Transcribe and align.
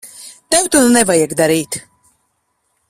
Tev 0.55 0.69
to 0.75 0.81
nevajag 0.95 1.37
darīt. 1.43 1.79